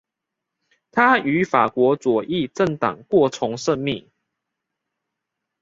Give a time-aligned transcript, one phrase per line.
[0.89, 4.09] 他与法国左翼政党过从甚密。